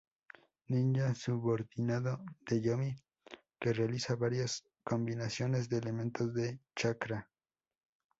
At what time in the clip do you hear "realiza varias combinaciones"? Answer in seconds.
3.71-5.69